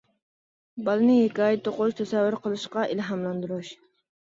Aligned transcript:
بالىنى 0.87 1.17
ھېكايە 1.17 1.61
توقۇش، 1.69 1.95
تەسەۋۋۇر 2.01 2.41
قىلىشقا 2.47 2.89
ئىلھاملاندۇرۇش. 2.97 3.75